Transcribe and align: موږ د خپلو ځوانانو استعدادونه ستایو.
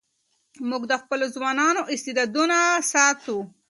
موږ 0.69 0.83
د 0.91 0.93
خپلو 1.01 1.25
ځوانانو 1.35 1.81
استعدادونه 1.93 2.57
ستایو. 2.91 3.37